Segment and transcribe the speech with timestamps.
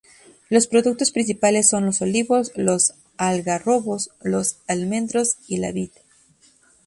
[0.49, 5.91] Los productos principales son los olivos, los algarrobos, los almendros y la vid.